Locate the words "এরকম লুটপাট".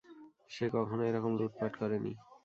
1.03-1.73